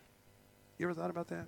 [0.78, 1.46] You ever thought about that?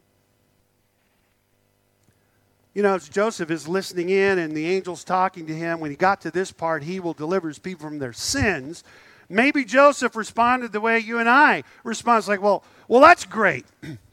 [2.75, 5.97] You know, as Joseph is listening in and the angel's talking to him, when he
[5.97, 8.85] got to this part, he will deliver his people from their sins.
[9.29, 12.19] Maybe Joseph responded the way you and I respond.
[12.19, 13.67] It's like, well, well, that's great.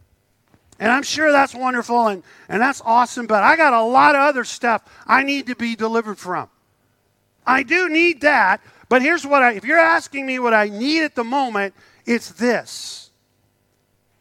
[0.79, 4.21] And I'm sure that's wonderful and, and that's awesome, but I got a lot of
[4.21, 6.49] other stuff I need to be delivered from.
[7.47, 11.03] I do need that, but here's what I, if you're asking me what I need
[11.03, 11.73] at the moment,
[12.05, 13.05] it's this.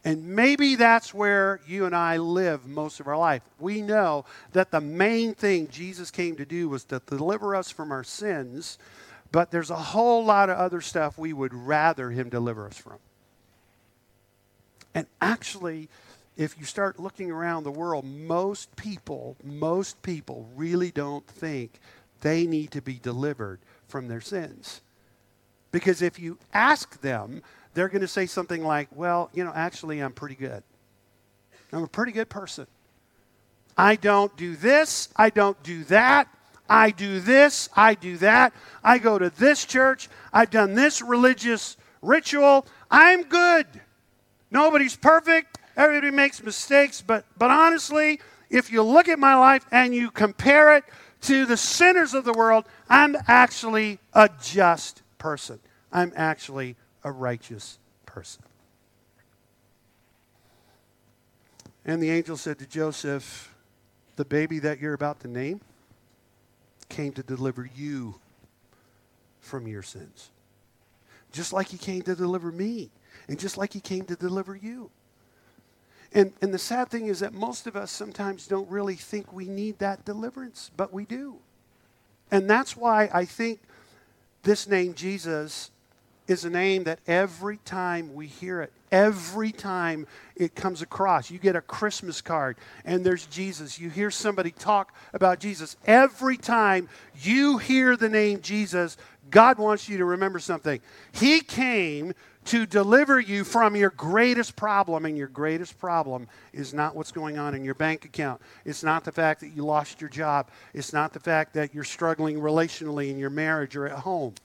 [0.05, 3.41] And maybe that's where you and I live most of our life.
[3.59, 7.91] We know that the main thing Jesus came to do was to deliver us from
[7.91, 8.77] our sins,
[9.31, 12.99] but there's a whole lot of other stuff we would rather Him deliver us from.
[14.93, 15.89] And actually,
[16.37, 21.79] if you start looking around the world, most people, most people really don't think
[22.21, 24.81] they need to be delivered from their sins.
[25.71, 27.41] Because if you ask them,
[27.73, 30.63] they're going to say something like, Well, you know, actually, I'm pretty good.
[31.71, 32.67] I'm a pretty good person.
[33.77, 36.29] I don't do this, I don't do that.
[36.67, 38.51] I do this, I do that.
[38.83, 42.65] I go to this church, I've done this religious ritual.
[42.89, 43.67] I'm good.
[44.49, 45.57] Nobody's perfect.
[45.77, 48.19] Everybody makes mistakes, but but honestly,
[48.49, 50.83] if you look at my life and you compare it
[51.21, 55.59] to the sinners of the world, I'm actually a just person.
[55.91, 58.43] I'm actually a righteous person.
[61.85, 63.53] And the angel said to Joseph,
[64.15, 65.61] The baby that you're about to name
[66.89, 68.15] came to deliver you
[69.39, 70.31] from your sins.
[71.31, 72.89] Just like he came to deliver me,
[73.27, 74.89] and just like he came to deliver you.
[76.15, 79.45] And, and the sad thing is that most of us sometimes don't really think we
[79.45, 81.35] need that deliverance, but we do.
[82.31, 83.59] And that's why I think
[84.43, 85.71] this name, Jesus,
[86.27, 90.07] is a name that every time we hear it, every time
[90.37, 92.55] it comes across, you get a Christmas card
[92.85, 93.77] and there's Jesus.
[93.77, 95.75] You hear somebody talk about Jesus.
[95.85, 96.87] Every time
[97.21, 98.95] you hear the name Jesus,
[99.29, 100.79] God wants you to remember something.
[101.11, 102.13] He came
[102.45, 107.37] to deliver you from your greatest problem, and your greatest problem is not what's going
[107.37, 108.41] on in your bank account.
[108.65, 110.49] It's not the fact that you lost your job.
[110.73, 114.35] It's not the fact that you're struggling relationally in your marriage or at home.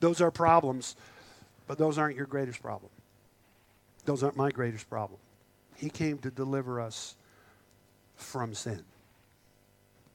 [0.00, 0.96] Those are problems,
[1.66, 2.90] but those aren't your greatest problem.
[4.06, 5.20] Those aren't my greatest problem.
[5.76, 7.14] He came to deliver us
[8.16, 8.82] from sin.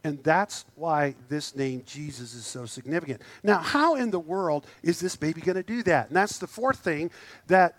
[0.05, 3.23] And that's why this name Jesus is so significant.
[3.41, 6.09] Now, how in the world is this baby going to do that?
[6.09, 7.09] And that's the fourth thing
[7.47, 7.75] that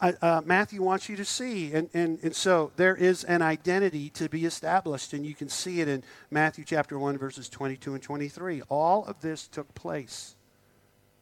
[0.00, 1.72] uh, Matthew wants you to see.
[1.72, 5.80] And, and, and so there is an identity to be established, and you can see
[5.80, 6.02] it in
[6.32, 8.62] Matthew chapter 1, verses 22 and 23.
[8.62, 10.34] All of this took place.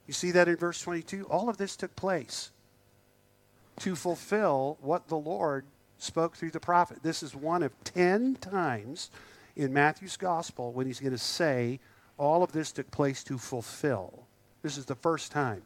[0.07, 1.27] You see that in verse 22?
[1.27, 2.51] All of this took place
[3.81, 5.67] to fulfill what the Lord
[5.99, 7.03] spoke through the prophet.
[7.03, 9.11] This is one of 10 times
[9.57, 11.81] in Matthew's gospel when he's going to say
[12.19, 14.27] all of this took place to fulfill.
[14.63, 15.63] This is the first time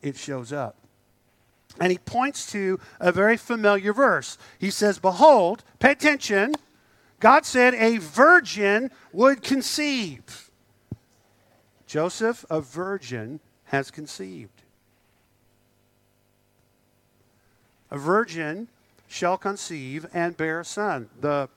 [0.00, 0.76] it shows up.
[1.80, 4.36] And he points to a very familiar verse.
[4.58, 6.54] He says, Behold, pay attention,
[7.18, 10.50] God said a virgin would conceive.
[11.86, 14.62] Joseph, a virgin, has conceived.
[17.90, 18.68] A virgin
[19.06, 21.08] shall conceive and bear a son.
[21.20, 21.48] The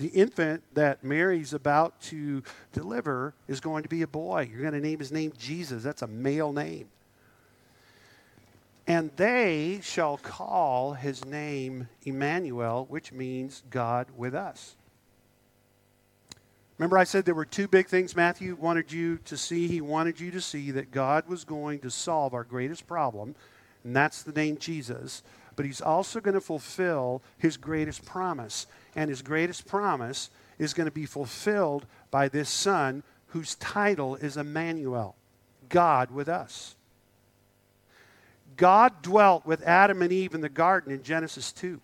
[0.00, 2.42] the infant that Mary's about to
[2.72, 4.48] deliver is going to be a boy.
[4.50, 5.82] You're going to name his name Jesus.
[5.82, 6.88] That's a male name.
[8.86, 14.74] And they shall call his name Emmanuel, which means God with us.
[16.78, 19.68] Remember, I said there were two big things Matthew wanted you to see.
[19.68, 23.34] He wanted you to see that God was going to solve our greatest problem,
[23.84, 25.22] and that's the name Jesus.
[25.56, 30.86] But he's also going to fulfill his greatest promise and his greatest promise is going
[30.86, 35.16] to be fulfilled by this son whose title is Emmanuel,
[35.68, 36.74] God with us.
[38.56, 41.80] God dwelt with Adam and Eve in the garden in Genesis 2.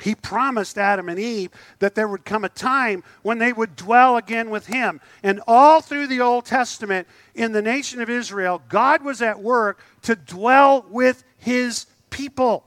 [0.00, 4.16] He promised Adam and Eve that there would come a time when they would dwell
[4.16, 5.00] again with Him.
[5.22, 9.80] And all through the Old Testament, in the nation of Israel, God was at work
[10.02, 12.64] to dwell with His people.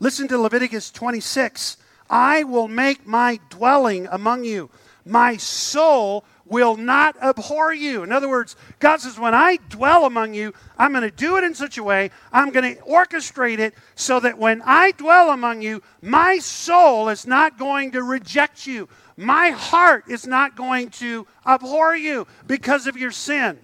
[0.00, 1.76] Listen to Leviticus 26
[2.10, 4.70] I will make my dwelling among you.
[5.04, 8.02] My soul will not abhor you.
[8.02, 11.44] In other words, God says, when I dwell among you, I'm going to do it
[11.44, 15.62] in such a way, I'm going to orchestrate it so that when I dwell among
[15.62, 18.88] you, my soul is not going to reject you.
[19.16, 23.58] My heart is not going to abhor you because of your sin.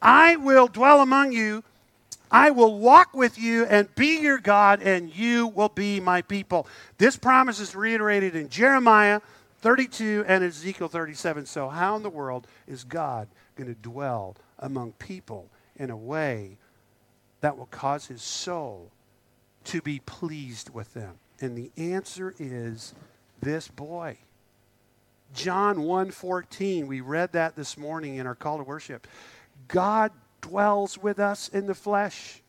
[0.00, 1.64] I will dwell among you
[2.32, 6.66] I will walk with you and be your God, and you will be my people.
[6.96, 9.20] This promise is reiterated in Jeremiah
[9.60, 11.44] 32 and Ezekiel 37.
[11.44, 16.56] So, how in the world is God going to dwell among people in a way
[17.42, 18.90] that will cause his soul
[19.64, 21.18] to be pleased with them?
[21.38, 22.94] And the answer is
[23.42, 24.16] this boy.
[25.34, 26.86] John 1:14.
[26.86, 29.06] We read that this morning in our call to worship.
[29.68, 30.12] God
[30.42, 32.42] dwells with us in the flesh.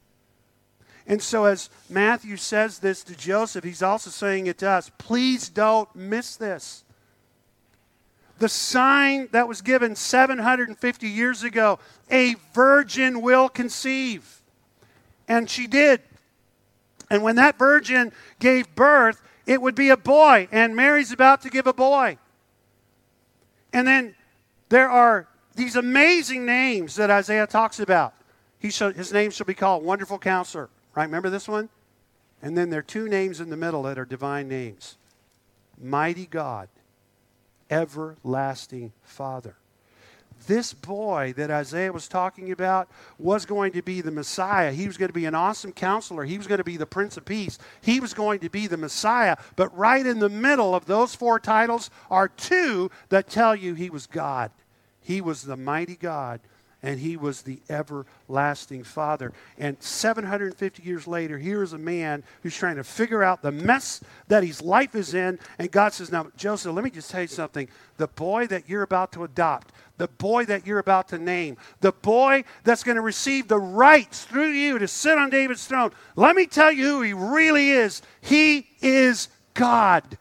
[1.08, 4.91] And so, as Matthew says this to Joseph, he's also saying it to us.
[4.98, 6.84] Please don't miss this.
[8.39, 11.80] The sign that was given 750 years ago
[12.12, 14.41] a virgin will conceive.
[15.28, 16.02] And she did.
[17.10, 20.48] And when that virgin gave birth, it would be a boy.
[20.52, 22.18] And Mary's about to give a boy.
[23.72, 24.16] And then
[24.70, 28.14] there are these amazing names that Isaiah talks about.
[28.60, 30.70] He shall, his name shall be called Wonderful Counselor.
[30.95, 31.06] Right?
[31.06, 31.70] Remember this one?
[32.41, 34.97] And then there are two names in the middle that are divine names
[35.82, 36.70] Mighty God,
[37.70, 39.56] Everlasting Father.
[40.47, 44.72] This boy that Isaiah was talking about was going to be the Messiah.
[44.72, 46.26] He was going to be an awesome counselor.
[46.26, 47.58] He was going to be the Prince of Peace.
[47.82, 49.38] He was going to be the Messiah.
[49.56, 53.89] But right in the middle of those four titles are two that tell you he
[53.89, 54.51] was God.
[55.04, 56.39] He was the mighty God
[56.84, 59.32] and he was the everlasting Father.
[59.58, 64.01] And 750 years later, here is a man who's trying to figure out the mess
[64.28, 65.39] that his life is in.
[65.58, 67.70] And God says, Now, Joseph, let me just tell you something.
[67.95, 71.93] The boy that you're about to adopt, the boy that you're about to name, the
[71.93, 76.36] boy that's going to receive the rights through you to sit on David's throne, let
[76.36, 78.01] me tell you who he really is.
[78.20, 80.18] He is God.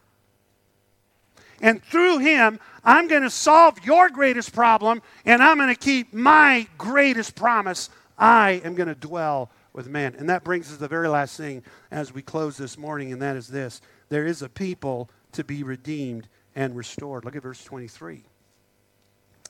[1.60, 6.12] And through him, I'm going to solve your greatest problem, and I'm going to keep
[6.12, 7.90] my greatest promise.
[8.18, 10.14] I am going to dwell with man.
[10.18, 13.22] And that brings us to the very last thing as we close this morning, and
[13.22, 17.24] that is this there is a people to be redeemed and restored.
[17.24, 18.22] Look at verse 23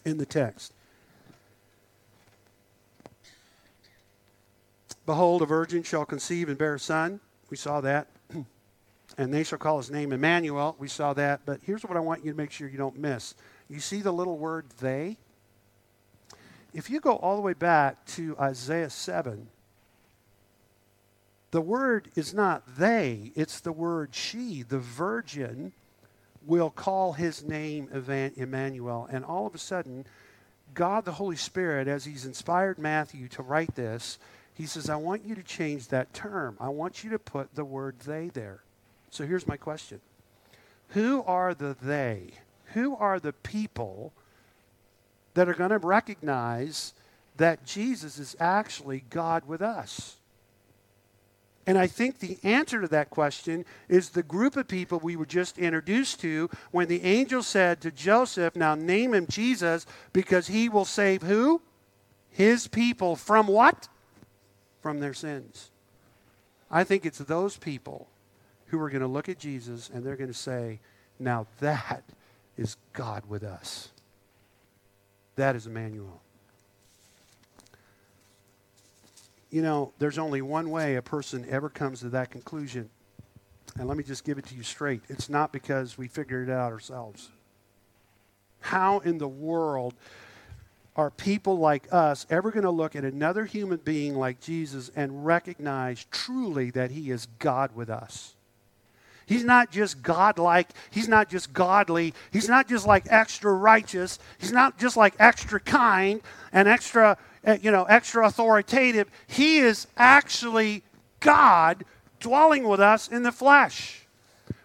[0.05, 0.73] in the text.
[5.05, 7.19] Behold, a virgin shall conceive and bear a son.
[7.51, 8.07] We saw that
[9.19, 10.77] and they shall call his name Emmanuel.
[10.79, 11.43] We saw that.
[11.45, 13.35] But here's what I want you to make sure you don't miss.
[13.69, 15.19] You see the little word they?
[16.75, 19.49] If you go all the way back to Isaiah 7,
[21.51, 24.63] the word is not they, it's the word she.
[24.63, 25.73] The virgin
[26.47, 29.07] will call his name Emmanuel.
[29.11, 30.07] And all of a sudden,
[30.75, 34.19] God the Holy Spirit, as he's inspired Matthew to write this,
[34.55, 36.57] he says, I want you to change that term.
[36.59, 38.63] I want you to put the word they there.
[39.13, 40.01] So here's my question
[40.89, 42.33] Who are the they?
[42.73, 44.13] Who are the people
[45.35, 46.95] that are going to recognize
[47.37, 50.17] that Jesus is actually God with us?
[51.67, 55.27] And I think the answer to that question is the group of people we were
[55.27, 60.69] just introduced to when the angel said to Joseph, Now name him Jesus because he
[60.69, 61.61] will save who?
[62.31, 63.89] His people from what?
[64.81, 65.71] From their sins.
[66.71, 68.09] I think it's those people
[68.73, 70.81] who are going to look at Jesus and they're going to say,
[71.19, 72.03] Now that
[72.57, 73.91] is God with us.
[75.37, 76.23] That is Emmanuel.
[79.51, 82.89] You know, there's only one way a person ever comes to that conclusion.
[83.79, 85.03] And let me just give it to you straight.
[85.11, 87.29] It's not because we figured it out ourselves.
[88.61, 89.93] How in the world
[90.97, 95.27] are people like us ever going to look at another human being like Jesus and
[95.27, 98.35] recognize truly that he is God with us?
[99.27, 100.69] He's not just godlike.
[100.91, 102.15] He's not just godly.
[102.31, 104.19] He's not just like extra righteous.
[104.39, 106.21] He's not just like extra kind
[106.53, 109.09] and extra, eh, you know, extra authoritative.
[109.27, 110.83] He is actually
[111.21, 111.85] God
[112.21, 114.07] dwelling with us in the flesh.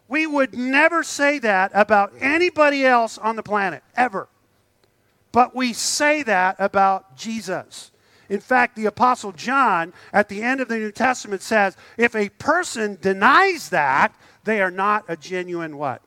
[0.07, 4.27] We would never say that about anybody else on the planet, ever.
[5.31, 7.91] But we say that about Jesus.
[8.29, 12.29] In fact, the Apostle John at the end of the New Testament says if a
[12.29, 14.13] person denies that,
[14.47, 16.01] they are not a genuine what?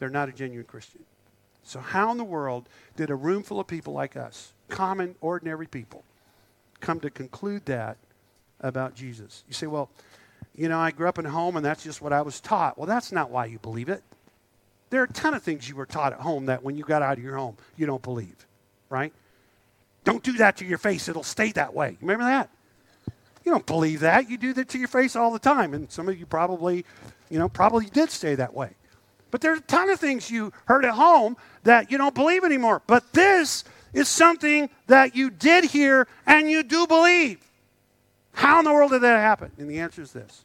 [0.00, 1.04] They're not a genuine Christian.
[1.62, 5.68] So, how in the world did a room full of people like us, common, ordinary
[5.68, 6.02] people,
[6.80, 7.96] come to conclude that
[8.60, 9.44] about Jesus?
[9.46, 9.90] You say, well,
[10.56, 12.76] you know, I grew up in a home and that's just what I was taught.
[12.76, 14.02] Well, that's not why you believe it.
[14.90, 17.00] There are a ton of things you were taught at home that when you got
[17.00, 18.44] out of your home, you don't believe,
[18.90, 19.12] right?
[20.02, 21.96] Don't do that to your face, it'll stay that way.
[22.00, 22.50] Remember that?
[23.44, 24.30] You don't believe that.
[24.30, 25.74] You do that to your face all the time.
[25.74, 26.84] And some of you probably
[27.34, 28.70] you know, probably did stay that way.
[29.32, 32.80] But there's a ton of things you heard at home that you don't believe anymore.
[32.86, 37.40] But this is something that you did hear and you do believe.
[38.34, 39.50] How in the world did that happen?
[39.58, 40.44] And the answer is this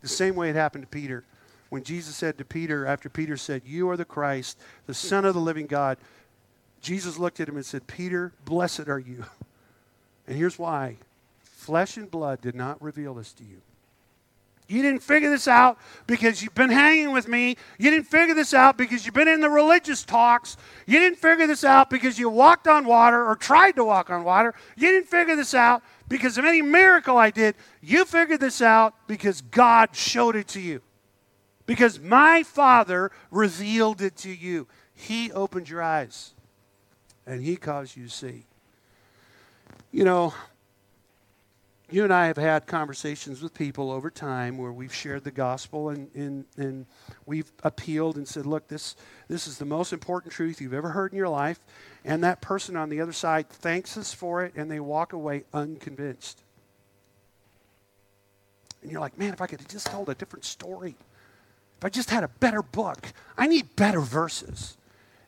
[0.00, 1.24] the same way it happened to Peter.
[1.70, 5.34] When Jesus said to Peter, after Peter said, You are the Christ, the Son of
[5.34, 5.98] the living God,
[6.80, 9.24] Jesus looked at him and said, Peter, blessed are you.
[10.28, 10.98] And here's why
[11.42, 13.60] flesh and blood did not reveal this to you
[14.72, 17.56] you didn't figure this out because you've been hanging with me.
[17.78, 20.56] You didn't figure this out because you've been in the religious talks.
[20.86, 24.24] You didn't figure this out because you walked on water or tried to walk on
[24.24, 24.54] water.
[24.76, 27.54] You didn't figure this out because of any miracle I did.
[27.82, 30.80] You figured this out because God showed it to you.
[31.66, 34.66] Because my Father revealed it to you.
[34.94, 36.32] He opened your eyes
[37.26, 38.46] and He caused you to see.
[39.90, 40.32] You know,
[41.92, 45.90] you and I have had conversations with people over time where we've shared the gospel
[45.90, 46.86] and, and, and
[47.26, 48.96] we've appealed and said, look, this,
[49.28, 51.58] this is the most important truth you've ever heard in your life.
[52.04, 55.44] And that person on the other side thanks us for it and they walk away
[55.52, 56.42] unconvinced.
[58.82, 60.96] And you're like, man, if I could have just told a different story,
[61.78, 64.76] if I just had a better book, I need better verses.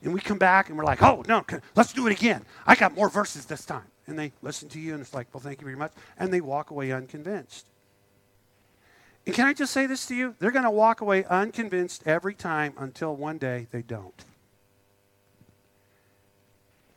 [0.02, 1.44] And we come back and we're like, oh, no,
[1.76, 2.44] let's do it again.
[2.66, 5.40] I got more verses this time and they listen to you, and it's like, well,
[5.40, 5.92] thank you very much.
[6.18, 7.66] And they walk away unconvinced.
[9.26, 10.34] And can I just say this to you?
[10.38, 14.24] They're going to walk away unconvinced every time until one day they don't.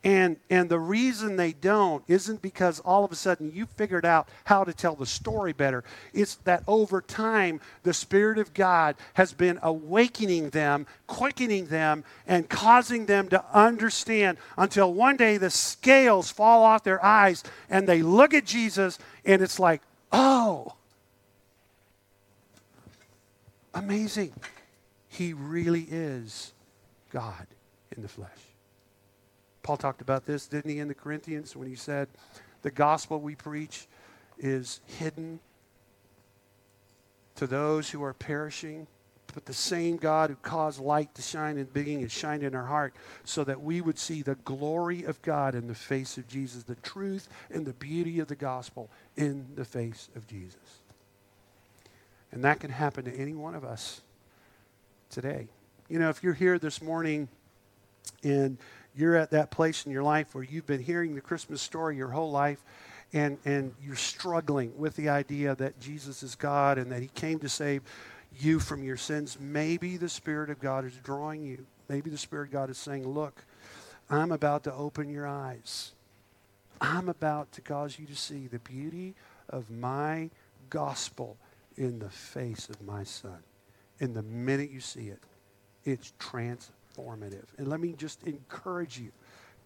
[0.03, 4.29] And, and the reason they don't isn't because all of a sudden you figured out
[4.45, 5.83] how to tell the story better.
[6.13, 12.47] It's that over time, the Spirit of God has been awakening them, quickening them, and
[12.47, 18.01] causing them to understand until one day the scales fall off their eyes and they
[18.01, 19.81] look at Jesus and it's like,
[20.11, 20.73] oh,
[23.73, 24.33] amazing.
[25.09, 26.53] He really is
[27.11, 27.47] God
[27.95, 28.46] in the flesh.
[29.67, 32.07] Paul talked about this, didn't he, in the Corinthians when he said,
[32.61, 33.85] The gospel we preach
[34.39, 35.41] is hidden
[37.35, 38.87] to those who are perishing,
[39.33, 42.55] but the same God who caused light to shine in the beginning has shined in
[42.55, 42.93] our heart
[43.25, 46.75] so that we would see the glory of God in the face of Jesus, the
[46.75, 50.79] truth and the beauty of the gospel in the face of Jesus.
[52.31, 53.99] And that can happen to any one of us
[55.09, 55.49] today.
[55.89, 57.27] You know, if you're here this morning
[58.23, 58.57] and
[58.97, 62.09] you're at that place in your life where you've been hearing the Christmas story your
[62.09, 62.63] whole life
[63.13, 67.39] and, and you're struggling with the idea that Jesus is God and that He came
[67.39, 67.83] to save
[68.39, 71.65] you from your sins, maybe the Spirit of God is drawing you.
[71.87, 73.45] Maybe the Spirit of God is saying, Look,
[74.09, 75.93] I'm about to open your eyes.
[76.81, 79.15] I'm about to cause you to see the beauty
[79.49, 80.29] of my
[80.69, 81.37] gospel
[81.77, 83.39] in the face of my Son.
[83.99, 85.19] And the minute you see it,
[85.85, 87.45] it's transformed transformative.
[87.57, 89.11] And let me just encourage you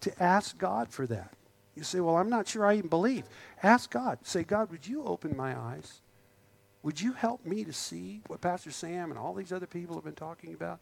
[0.00, 1.32] to ask God for that.
[1.74, 3.24] You say, Well, I'm not sure I even believe.
[3.62, 4.18] Ask God.
[4.22, 6.00] Say, God, would you open my eyes?
[6.82, 10.04] Would you help me to see what Pastor Sam and all these other people have
[10.04, 10.80] been talking about?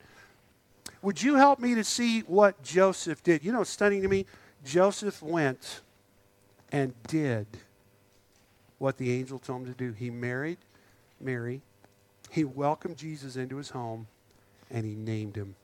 [1.02, 3.44] Would you help me to see what Joseph did?
[3.44, 4.26] You know, it's stunning to me.
[4.64, 5.82] Joseph went
[6.72, 7.46] and did
[8.78, 9.92] what the angel told him to do.
[9.92, 10.58] He married
[11.20, 11.60] Mary,
[12.30, 14.06] he welcomed Jesus into his home,
[14.70, 15.54] and he named him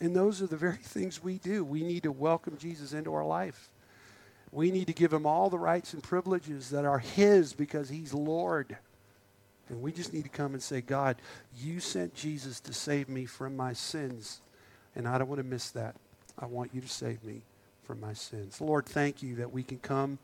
[0.00, 1.64] and those are the very things we do.
[1.64, 3.70] We need to welcome Jesus into our life.
[4.52, 8.14] We need to give him all the rights and privileges that are his because he's
[8.14, 8.76] Lord.
[9.68, 11.16] And we just need to come and say, God,
[11.56, 14.40] you sent Jesus to save me from my sins.
[14.94, 15.96] And I don't want to miss that.
[16.38, 17.42] I want you to save me
[17.82, 18.60] from my sins.
[18.60, 20.18] Lord, thank you that we can come.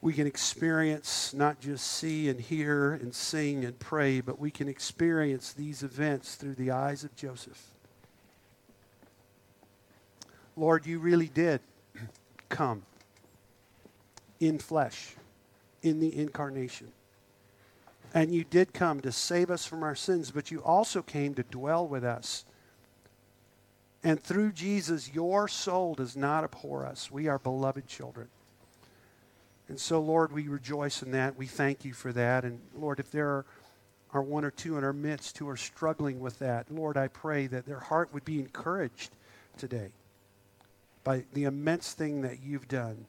[0.00, 4.68] We can experience, not just see and hear and sing and pray, but we can
[4.68, 7.72] experience these events through the eyes of Joseph.
[10.56, 11.60] Lord, you really did
[12.48, 12.82] come
[14.40, 15.14] in flesh,
[15.82, 16.88] in the incarnation.
[18.14, 21.42] And you did come to save us from our sins, but you also came to
[21.42, 22.44] dwell with us.
[24.02, 27.10] And through Jesus, your soul does not abhor us.
[27.10, 28.28] We are beloved children.
[29.68, 31.36] And so, Lord, we rejoice in that.
[31.36, 32.44] We thank you for that.
[32.44, 33.46] And Lord, if there are,
[34.12, 37.48] are one or two in our midst who are struggling with that, Lord, I pray
[37.48, 39.10] that their heart would be encouraged
[39.58, 39.90] today
[41.06, 43.06] by the immense thing that you've done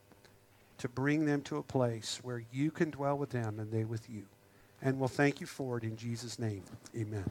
[0.78, 4.08] to bring them to a place where you can dwell with them and they with
[4.08, 4.22] you.
[4.84, 6.62] And we'll thank you for it in Jesus' name.
[6.96, 7.28] Amen.